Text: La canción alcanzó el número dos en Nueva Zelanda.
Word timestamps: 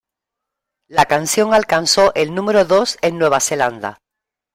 La 0.87 1.05
canción 1.05 1.53
alcanzó 1.53 2.11
el 2.15 2.33
número 2.33 2.65
dos 2.65 2.97
en 3.03 3.19
Nueva 3.19 3.39
Zelanda. 3.39 3.99